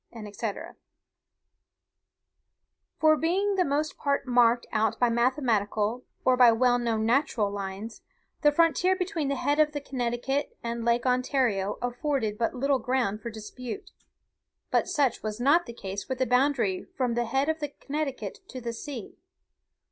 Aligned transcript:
"Being 0.11 0.33
for 2.99 3.15
the 3.21 3.63
most 3.63 3.97
part 3.99 4.25
marked 4.25 4.65
out 4.71 4.99
by 4.99 5.11
mathematical, 5.11 6.05
or 6.25 6.35
by 6.35 6.51
well 6.53 6.79
known 6.79 7.05
natural 7.05 7.51
lines, 7.51 8.01
the 8.41 8.51
frontier 8.51 8.95
between 8.95 9.27
the 9.27 9.35
head 9.35 9.59
of 9.59 9.73
the 9.73 9.79
Connecticut 9.79 10.57
and 10.63 10.83
Lake 10.83 11.05
Ontario 11.05 11.77
afforded 11.83 12.39
but 12.39 12.55
little 12.55 12.79
ground 12.79 13.21
for 13.21 13.29
dispute. 13.29 13.91
But 14.71 14.87
such 14.87 15.21
was 15.21 15.39
not 15.39 15.67
the 15.67 15.71
case 15.73 16.09
with 16.09 16.17
the 16.17 16.25
boundary 16.25 16.83
from 16.97 17.13
the 17.13 17.25
head 17.25 17.47
of 17.47 17.59
the 17.59 17.69
Connecticut 17.69 18.39
to 18.47 18.59
the 18.59 18.73
sea. 18.73 19.19